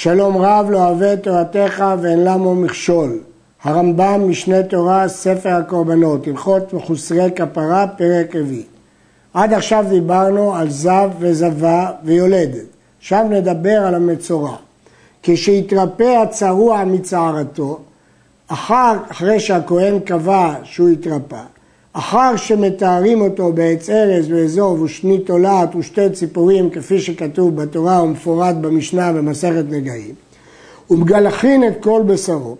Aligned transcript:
שלום 0.00 0.36
רב 0.36 0.70
לא 0.70 0.78
אוהב 0.78 1.02
את 1.02 1.22
תורתך 1.22 1.84
ואין 2.00 2.24
למו 2.24 2.54
מכשול. 2.54 3.18
הרמב"ם, 3.62 4.30
משנה 4.30 4.62
תורה, 4.62 5.08
ספר 5.08 5.48
הקורבנות, 5.48 6.26
הלכות 6.26 6.72
מחוסרי 6.72 7.30
כפרה, 7.36 7.86
פרק 7.86 8.36
רביעי. 8.36 8.64
עד 9.34 9.52
עכשיו 9.52 9.84
דיברנו 9.88 10.56
על 10.56 10.70
זב 10.70 11.10
וזבה 11.18 11.90
ויולדת. 12.04 12.64
עכשיו 12.98 13.26
נדבר 13.30 13.86
על 13.86 13.94
המצורע. 13.94 14.56
כשיתרפא 15.22 16.22
הצרוע 16.22 16.84
מצערתו, 16.84 17.78
אחר, 18.48 18.96
אחרי 19.10 19.40
שהכהן 19.40 19.98
קבע 19.98 20.54
שהוא 20.64 20.88
התרפא, 20.88 21.42
אחר 21.92 22.36
שמתארים 22.36 23.20
אותו 23.20 23.52
בעץ 23.52 23.90
ארז 23.90 24.32
ואזוב 24.32 24.82
ושני 24.82 25.18
תולעת 25.18 25.76
ושתי 25.76 26.10
ציפורים 26.10 26.70
כפי 26.70 27.00
שכתוב 27.00 27.56
בתורה 27.56 28.02
ומפורט 28.02 28.54
במשנה 28.54 29.12
במסכת 29.12 29.64
נגעים 29.70 30.14
ומגלחין 30.90 31.68
את 31.68 31.74
כל 31.80 32.02
בשרו 32.06 32.56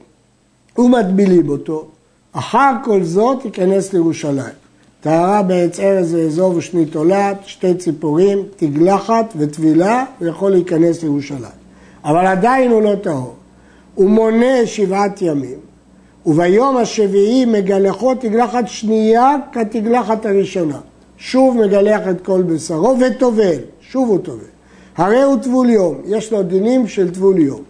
ומטבילים 0.78 1.48
אותו 1.48 1.84
אחר 2.32 2.70
כל 2.84 3.02
זאת 3.02 3.44
ייכנס 3.44 3.92
לירושלים 3.92 4.54
טהרה 5.00 5.42
בעץ 5.42 5.80
ארז 5.80 6.14
ואזוב 6.14 6.56
ושני 6.56 6.86
תולעת, 6.86 7.36
שתי 7.46 7.74
ציפורים, 7.74 8.38
תגלחת 8.56 9.34
וטבילה, 9.36 10.04
הוא 10.18 10.28
יכול 10.28 10.50
להיכנס 10.50 11.02
לירושלים. 11.02 11.58
אבל 12.04 12.26
עדיין 12.26 12.70
הוא 12.70 12.82
לא 12.82 12.94
טהור. 13.02 13.34
הוא 13.94 14.10
מונה 14.10 14.66
שבעת 14.66 15.22
ימים, 15.22 15.58
וביום 16.28 16.76
השביעי 16.76 17.44
מגלחו 17.44 18.14
תגלחת 18.14 18.68
שנייה 18.68 19.34
כתגלחת 19.52 20.26
הראשונה. 20.26 20.78
שוב 21.18 21.56
מגלח 21.56 22.00
את 22.10 22.20
כל 22.20 22.42
בשרו 22.42 22.96
וטובל, 23.00 23.58
שוב 23.80 24.08
הוא 24.08 24.18
טובל. 24.18 24.44
הרי 24.96 25.22
הוא 25.22 25.36
טבול 25.36 25.70
יום, 25.70 25.94
יש 26.06 26.32
לו 26.32 26.42
דינים 26.42 26.86
של 26.86 27.10
טבול 27.10 27.38
יום. 27.38 27.60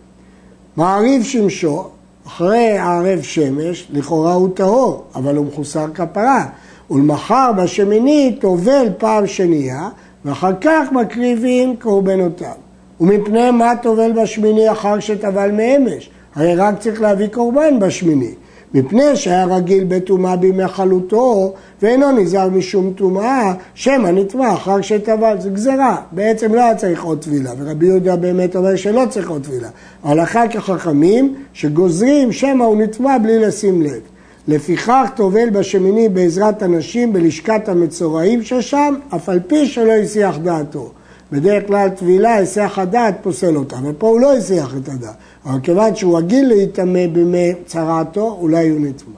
מעריב 0.76 1.22
שמשו, 1.24 1.84
אחרי 2.26 2.78
ערב 2.78 3.22
שמש, 3.22 3.88
לכאורה 3.92 4.34
הוא 4.34 4.48
טהור, 4.54 5.04
אבל 5.14 5.36
הוא 5.36 5.46
מחוסר 5.46 5.86
כפרה. 5.94 6.46
ולמחר 6.90 7.50
בשמיני 7.62 8.36
טובל 8.40 8.88
פעם 8.98 9.26
שנייה, 9.26 9.88
ואחר 10.24 10.52
כך 10.60 10.92
מקריבים 10.92 11.76
קורבנותיו. 11.76 12.54
ומפני 13.00 13.50
מה 13.50 13.72
טובל 13.82 14.12
בשמיני 14.12 14.72
אחר 14.72 15.00
שטבל 15.00 15.50
מאמש? 15.50 16.10
הרי 16.34 16.54
רק 16.54 16.78
צריך 16.78 17.00
להביא 17.00 17.26
קורבן 17.26 17.80
בשמיני. 17.80 18.34
מפני 18.74 19.16
שהיה 19.16 19.44
רגיל 19.44 19.84
בטומאה 19.88 20.36
בימי 20.36 20.68
חלוטו 20.68 21.52
ואינו 21.82 22.12
נזהר 22.12 22.48
משום 22.48 22.92
טומאה, 22.96 23.54
שמא 23.74 24.08
נטמע 24.08 24.52
אחר 24.52 24.80
שטבל, 24.80 25.36
זה 25.40 25.50
גזרה. 25.50 25.96
בעצם 26.12 26.54
לא 26.54 26.60
היה 26.60 26.74
צריך 26.74 27.02
עוד 27.02 27.22
טבילה, 27.22 27.50
ורבי 27.58 27.86
יהודה 27.86 28.16
באמת 28.16 28.56
אומר 28.56 28.76
שלא 28.76 29.04
צריך 29.10 29.30
עוד 29.30 29.42
טבילה. 29.42 29.68
אבל 30.04 30.22
אחר 30.22 30.48
כך 30.48 30.64
חכמים 30.64 31.34
שגוזרים 31.52 32.32
שמא 32.32 32.64
הוא 32.64 32.82
נטמע 32.82 33.18
בלי 33.18 33.38
לשים 33.38 33.82
לב. 33.82 34.00
לפיכך 34.48 35.08
טובל 35.16 35.50
בשמיני 35.50 36.08
בעזרת 36.08 36.62
אנשים 36.62 37.12
בלשכת 37.12 37.68
המצורעים 37.68 38.42
ששם, 38.42 38.94
אף 39.14 39.28
על 39.28 39.40
פי 39.46 39.66
שלא 39.66 39.92
הסיח 39.92 40.38
דעתו. 40.38 40.90
בדרך 41.32 41.66
כלל 41.66 41.88
טבילה, 41.88 42.34
היסח 42.34 42.78
הדעת 42.78 43.14
פוסל 43.22 43.56
אותה, 43.56 43.76
ופה 43.84 44.08
הוא 44.08 44.20
לא 44.20 44.36
הסיח 44.36 44.74
את 44.76 44.88
הדעת. 44.88 45.14
אבל 45.46 45.60
כיוון 45.62 45.94
שהוא 45.94 46.18
רגיל 46.18 46.48
להיטמא 46.48 47.06
בימי 47.06 47.52
צרעתו, 47.66 48.36
אולי 48.40 48.68
הוא 48.68 48.80
נטמא. 48.80 49.14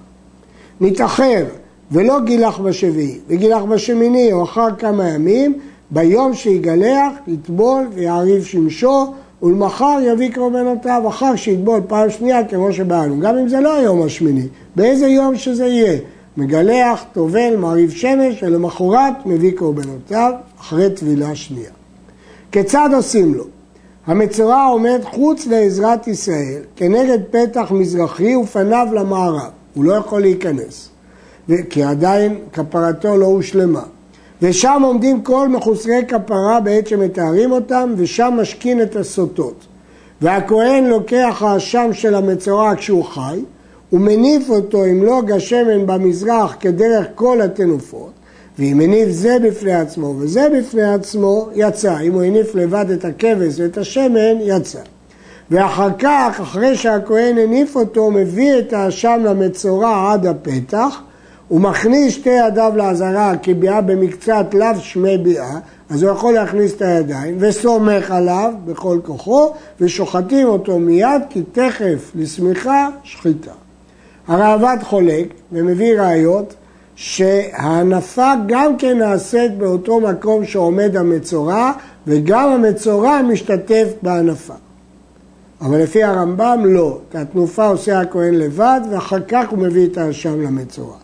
מתאחר 0.81 1.45
ולא 1.93 2.21
גילח 2.21 2.59
בשביעי, 2.59 3.19
וגילח 3.29 3.63
בשמיני 3.63 4.33
או 4.33 4.45
אחר 4.45 4.69
כמה 4.79 5.09
ימים, 5.09 5.59
ביום 5.91 6.35
שיגלח, 6.35 7.13
יטבול 7.27 7.89
ויעריב 7.95 8.45
שמשו, 8.45 9.15
ולמחר 9.43 9.99
יביא 10.03 10.35
קורבנותיו, 10.35 11.03
אחר 11.09 11.37
שיטבול 11.37 11.81
פעם 11.87 12.11
שנייה 12.11 12.45
כמו 12.45 12.73
שבאנו, 12.73 13.21
גם 13.21 13.39
אם 13.39 13.49
זה 13.49 13.61
לא 13.61 13.77
היום 13.77 14.03
השמיני, 14.03 14.47
באיזה 14.77 15.07
יום 15.07 15.37
שזה 15.37 15.67
יהיה. 15.67 15.99
מגלח, 16.37 17.05
טובל, 17.13 17.57
מעריב 17.57 17.91
שמש, 17.91 18.43
ולמחרת 18.43 19.27
מביא 19.27 19.53
קורבנותיו 19.57 20.33
אחרי 20.61 20.91
טבילה 20.91 21.35
שנייה. 21.35 21.71
כיצד 22.53 22.91
עושים 22.95 23.35
לו? 23.35 23.45
המצורע 24.07 24.65
עומד 24.65 25.01
חוץ 25.03 25.47
לעזרת 25.47 26.09
ישראל 26.09 26.63
כנגד 26.77 27.19
פתח 27.31 27.71
מזרחי 27.71 28.37
ופניו 28.37 28.87
למערב, 28.93 29.51
הוא 29.75 29.85
לא 29.85 29.93
יכול 29.93 30.21
להיכנס, 30.21 30.89
כי 31.71 31.83
עדיין 31.83 32.39
כפרתו 32.53 33.17
לא 33.17 33.27
הושלמה. 33.27 33.83
ושם 34.43 34.83
עומדים 34.85 35.23
כל 35.23 35.49
מחוסרי 35.49 36.07
כפרה 36.09 36.61
בעת 36.61 36.87
שמתארים 36.87 37.53
אותם, 37.53 37.95
ושם 37.97 38.39
משכין 38.41 38.83
את 38.83 38.97
הסוטות. 38.97 39.67
והכהן 40.21 40.85
לוקח 40.85 41.43
האשם 41.47 41.91
של 41.93 42.15
המצורע 42.15 42.77
כשהוא 42.77 43.05
חי, 43.05 43.41
ומניף 43.93 44.51
אותו 44.51 44.85
עם 44.85 45.03
לוג 45.03 45.33
השמן 45.33 45.87
במזרח 45.87 46.57
כדרך 46.61 47.07
כל 47.15 47.41
התנופות, 47.41 48.13
ואם 48.61 48.81
הניף 48.81 49.11
זה 49.11 49.37
בפני 49.43 49.75
עצמו 49.75 50.15
וזה 50.19 50.49
בפני 50.59 50.83
עצמו, 50.83 51.49
יצא. 51.55 52.01
אם 52.01 52.13
הוא 52.13 52.23
הניף 52.23 52.55
לבד 52.55 52.91
את 52.91 53.05
הכבש 53.05 53.61
ואת 53.61 53.79
השמן, 53.79 54.41
יצא. 54.41 54.79
ואחר 55.51 55.89
כך, 55.99 56.41
אחרי 56.43 56.77
שהכהן 56.77 57.39
הניף 57.39 57.77
אותו, 57.77 58.11
מביא 58.11 58.59
את 58.59 58.73
האשם 58.73 59.21
למצורע 59.25 60.13
עד 60.13 60.27
הפתח, 60.27 61.01
הוא 61.49 61.61
מכניס 61.61 62.15
שתי 62.15 62.31
ידיו 62.31 62.73
לעזרה 62.77 63.33
כביאה 63.43 63.81
במקצת 63.81 64.47
לאו 64.55 64.77
שמי 64.79 65.19
ביאה, 65.19 65.59
אז 65.91 66.03
הוא 66.03 66.13
יכול 66.13 66.35
להכניס 66.35 66.75
את 66.75 66.83
הידיים 66.83 67.37
וסומך 67.41 68.11
עליו 68.11 68.53
בכל 68.65 68.99
כוחו 69.05 69.53
ושוחטים 69.81 70.49
אותו 70.49 70.79
מיד 70.79 71.23
כי 71.31 71.43
תכף 71.53 72.13
לשמיכה 72.15 72.89
שחיטה. 73.03 73.53
הראב"ד 74.29 74.79
חולק 74.83 75.27
ומביא 75.53 76.01
ראיות 76.01 76.55
שההנפה 77.03 78.33
גם 78.47 78.77
כן 78.77 78.99
נעשית 78.99 79.59
באותו 79.59 80.01
מקום 80.01 80.45
שעומד 80.45 80.97
המצורע 80.97 81.73
וגם 82.07 82.49
המצורע 82.49 83.23
משתתף 83.23 83.89
בהנפה. 84.03 84.55
אבל 85.61 85.83
לפי 85.83 86.05
הרמב"ם 86.05 86.61
לא, 86.65 86.99
את 87.09 87.15
התנופה 87.15 87.67
עושה 87.67 88.01
הכהן 88.01 88.35
לבד 88.35 88.81
ואחר 88.91 89.21
כך 89.29 89.51
הוא 89.51 89.59
מביא 89.59 89.87
את 89.87 89.99
האשם 89.99 90.41
למצורע. 90.41 90.97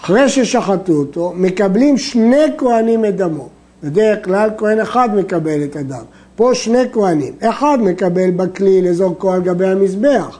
אחרי 0.00 0.28
ששחטו 0.28 0.92
אותו, 0.92 1.32
מקבלים 1.36 1.98
שני 1.98 2.44
כהנים 2.58 3.04
את 3.04 3.16
דמו. 3.16 3.48
בדרך 3.82 4.24
כלל 4.24 4.50
כהן 4.56 4.80
אחד 4.80 5.08
מקבל 5.16 5.64
את 5.64 5.76
הדם. 5.76 6.04
פה 6.36 6.54
שני 6.54 6.82
כהנים, 6.92 7.32
אחד 7.40 7.78
מקבל 7.80 8.30
בכלי 8.30 8.82
לזורקו 8.82 9.32
על 9.32 9.42
גבי 9.42 9.66
המזבח, 9.66 10.38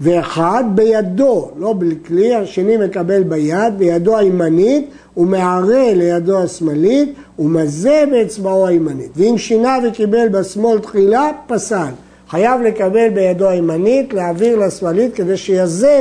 ואחד 0.00 0.64
בידו, 0.74 1.50
לא 1.58 1.72
בכלי, 1.72 2.34
השני 2.34 2.76
מקבל 2.76 3.22
ביד, 3.22 3.78
בידו 3.78 4.16
הימנית, 4.16 4.90
הוא 5.14 5.26
מערה 5.26 5.94
לידו 5.94 6.38
השמאלית, 6.38 7.14
ומזה 7.38 8.04
באצבעו 8.10 8.66
הימנית. 8.66 9.10
ואם 9.16 9.38
שינה 9.38 9.78
וקיבל 9.88 10.28
בשמאל 10.28 10.78
תחילה, 10.78 11.30
פסל. 11.46 11.90
חייב 12.28 12.60
לקבל 12.60 13.08
בידו 13.08 13.48
הימנית, 13.48 14.14
להעביר 14.14 14.58
לשמאלית 14.58 15.14
כדי 15.14 15.36
שיזה, 15.36 16.00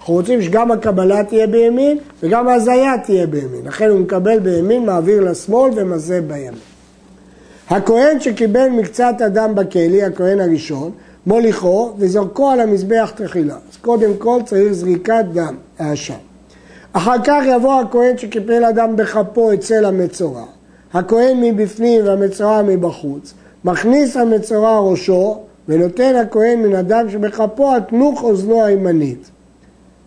אנחנו 0.00 0.14
רוצים 0.14 0.42
שגם 0.42 0.70
הקבלה 0.70 1.24
תהיה 1.24 1.46
בימין 1.46 1.98
וגם 2.22 2.48
ההזיה 2.48 2.98
תהיה 3.04 3.26
בימין. 3.26 3.60
לכן 3.64 3.88
הוא 3.90 4.00
מקבל 4.00 4.38
בימין, 4.38 4.86
מעביר 4.86 5.30
לשמאל 5.30 5.70
ומזה 5.74 6.20
בימין. 6.20 6.54
הכהן 7.70 8.20
שקיבל 8.20 8.68
מקצת 8.68 9.14
אדם 9.26 9.54
בכלי, 9.54 10.02
הכהן 10.02 10.40
הראשון, 10.40 10.90
מוליכו 11.28 11.92
וזרקו 11.98 12.50
על 12.50 12.60
המזבח 12.60 13.12
תחילה. 13.16 13.54
אז 13.54 13.76
קודם 13.76 14.16
כל 14.18 14.40
צריך 14.44 14.72
זריקת 14.72 15.24
דם, 15.32 15.54
האשם. 15.78 16.14
אחר 16.92 17.16
כך 17.24 17.42
יבוא 17.46 17.80
הכהן 17.80 18.18
שקיפל 18.18 18.64
אדם 18.64 18.96
בכפו 18.96 19.52
אצל 19.52 19.84
המצורע. 19.84 20.44
הכהן 20.92 21.40
מבפנים 21.40 22.04
והמצורע 22.04 22.62
מבחוץ. 22.62 23.34
מכניס 23.64 24.16
המצורע 24.16 24.78
ראשו 24.78 25.38
ונותן 25.68 26.14
הכהן 26.16 26.62
מן 26.62 26.74
הדם 26.74 27.06
שבכפו 27.08 27.70
על 27.70 27.80
תנוך 27.80 28.22
אוזנו 28.22 28.64
הימנית. 28.64 29.30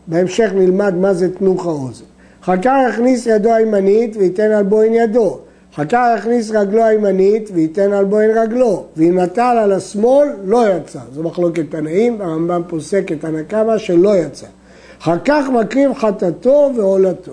בהמשך 0.07 0.51
נלמד 0.55 0.95
מה 0.95 1.13
זה 1.13 1.35
תנוך 1.35 1.65
האוזן. 1.65 2.05
אחר 2.43 2.57
כך 2.61 2.75
יכניס 2.89 3.25
ידו 3.25 3.53
הימנית 3.53 4.15
וייתן 4.17 4.51
על 4.51 4.63
בוין 4.63 4.93
ידו. 4.93 5.37
אחר 5.73 5.85
כך 5.85 6.07
יכניס 6.17 6.51
רגלו 6.51 6.83
הימנית 6.83 7.49
וייתן 7.53 7.93
על 7.93 8.05
בוין 8.05 8.37
רגלו, 8.37 8.83
ואם 8.97 9.19
נטל 9.19 9.57
על 9.63 9.71
השמאל 9.71 10.27
לא 10.45 10.69
יצא. 10.69 10.99
זו 11.13 11.23
מחלוקת 11.23 11.63
תנאים, 11.69 12.21
הרמב"ם 12.21 12.61
פוסק 12.67 13.11
את 13.11 13.23
הנקמה 13.23 13.79
שלא 13.79 14.17
יצא. 14.17 14.47
אחר 15.01 15.17
כך 15.25 15.45
מקריב 15.49 15.93
חטאתו 15.93 16.71
ועולתו. 16.75 17.31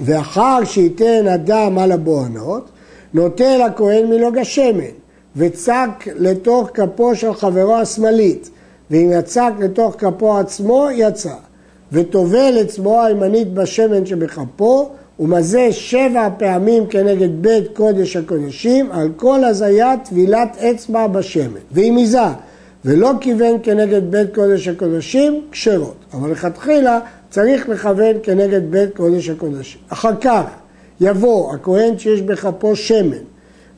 ואחר 0.00 0.64
שייתן 0.64 1.28
הדם 1.28 1.78
על 1.80 1.92
הבוהנות, 1.92 2.70
נוטל 3.14 3.60
הכהן 3.66 4.06
מלוג 4.06 4.38
השמן, 4.38 4.92
וצק 5.36 5.88
לתוך 6.06 6.70
כפו 6.74 7.16
של 7.16 7.34
חברו 7.34 7.76
השמאלית, 7.76 8.50
ואם 8.90 9.10
יצק 9.12 9.52
לתוך 9.58 9.94
כפו 9.98 10.38
עצמו, 10.38 10.88
יצא. 10.92 11.34
וטובל 11.92 12.58
אצבעו 12.60 13.02
הימנית 13.02 13.54
בשמן 13.54 14.06
שבכפו, 14.06 14.90
ומזה 15.20 15.68
שבע 15.72 16.28
פעמים 16.38 16.86
כנגד 16.86 17.42
בית 17.42 17.64
קודש 17.76 18.16
הקודשים, 18.16 18.92
על 18.92 19.08
כל 19.16 19.44
הזיית 19.44 20.04
טבילת 20.04 20.56
אצבע 20.58 21.06
בשמן. 21.06 21.60
והיא 21.72 21.92
מזה, 21.92 22.18
ולא 22.84 23.12
כיוון 23.20 23.58
כנגד 23.62 24.10
בית 24.10 24.34
קודש 24.34 24.68
הקודשים, 24.68 25.40
כשרות. 25.50 25.96
אבל 26.12 26.30
לכתחילה 26.30 27.00
צריך 27.30 27.68
לכוון 27.68 28.16
כנגד 28.22 28.70
בית 28.70 28.96
קודש 28.96 29.28
הקודשים. 29.28 29.80
אחר 29.88 30.16
כך 30.20 30.44
יבוא 31.00 31.54
הכהן 31.54 31.98
שיש 31.98 32.22
בכפו 32.22 32.76
שמן 32.76 33.16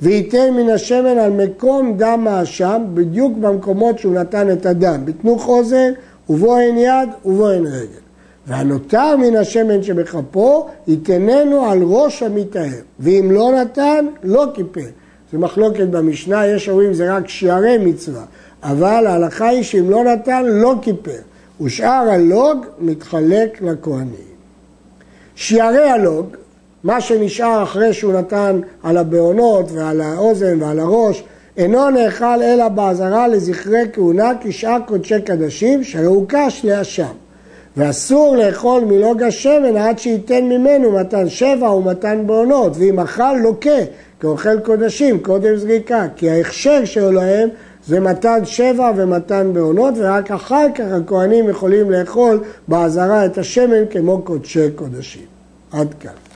וייתן 0.03 0.51
מן 0.51 0.71
השמן 0.71 1.19
על 1.19 1.31
מקום 1.31 1.97
דם 1.97 2.27
האשם 2.31 2.83
בדיוק 2.95 3.39
במקומות 3.39 3.99
שהוא 3.99 4.15
נתן 4.15 4.51
את 4.53 4.67
הדם, 4.67 5.01
בתנוך 5.05 5.49
אוזן 5.49 5.93
ובו 6.29 6.59
אין 6.59 6.79
יד 6.79 7.09
ובו 7.25 7.51
אין 7.51 7.67
רגל. 7.67 8.05
והנותר 8.46 9.17
מן 9.17 9.37
השמן 9.37 9.82
שבכפו 9.82 10.69
ייתננו 10.88 11.67
על 11.70 11.82
ראש 11.82 12.23
המטהר, 12.23 12.81
ואם 13.00 13.31
לא 13.31 13.52
נתן, 13.52 14.06
לא 14.23 14.46
כיפר. 14.55 14.87
זו 15.32 15.38
מחלוקת 15.38 15.87
במשנה, 15.87 16.46
יש 16.46 16.69
אומרים 16.69 16.94
זה 16.94 17.14
רק 17.14 17.29
שערי 17.29 17.79
מצווה, 17.79 18.25
אבל 18.62 19.06
ההלכה 19.06 19.49
היא 19.49 19.62
שאם 19.62 19.91
לא 19.91 20.05
נתן, 20.05 20.44
לא 20.46 20.75
כיפר. 20.82 21.20
ושאר 21.61 22.08
הלוג 22.11 22.67
מתחלק 22.81 23.62
לכהנים. 23.62 24.35
שערי 25.35 25.90
הלוג, 25.90 26.26
מה 26.85 27.00
שנשאר 27.00 27.62
אחרי 27.62 27.93
שהוא 27.93 28.12
נתן 28.12 28.61
על 28.82 28.97
הבעונות 28.97 29.67
ועל 29.73 30.00
האוזן 30.00 30.62
ועל 30.62 30.81
הראש, 30.81 31.25
אינו 31.56 31.90
נאכל 31.90 32.43
אלא 32.43 32.69
באזהרה 32.69 33.29
לזכרי 33.29 33.82
כהונה 33.93 34.32
כשאר 34.40 34.79
קודשי 34.87 35.23
קדשים, 35.23 35.85
שהרי 35.85 36.08
קש 36.29 36.64
לאשם. 36.64 37.12
ואסור 37.76 38.37
לאכול 38.37 38.85
מלוג 38.85 39.23
השמן 39.23 39.76
עד 39.76 39.99
שייתן 39.99 40.44
ממנו 40.44 40.93
מתן 40.93 41.29
שבע 41.29 41.71
ומתן 41.71 42.26
בעונות, 42.26 42.76
ואם 42.76 43.00
אכל 43.00 43.37
לוקה, 43.43 43.71
כאוכל 44.21 44.61
קודשים, 44.61 45.19
קודם 45.21 45.56
זריקה, 45.56 46.06
כי 46.17 46.31
ההכשר 46.31 46.85
שלו 46.85 47.12
להם 47.12 47.49
זה 47.87 48.00
מתן 48.00 48.44
שבע 48.44 48.93
ומתן 48.97 49.50
בעונות, 49.53 49.94
ורק 49.97 50.31
אחר 50.31 50.67
כך 50.75 50.85
הכהנים 50.93 51.49
יכולים 51.49 51.91
לאכול 51.91 52.41
באזהרה 52.69 53.26
את 53.26 53.38
השמן 53.38 53.87
כמו 53.91 54.23
קודשי 54.23 54.71
קודשים. 54.75 55.26
עד 55.73 55.94
כאן. 56.00 56.34